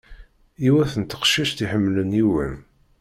[0.63, 2.55] Yiwet n teqcict iḥemmlen yiwen.